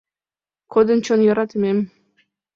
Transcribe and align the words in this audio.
Кодын 0.73 0.99
чон 1.05 1.19
йӧратымем. 1.27 1.77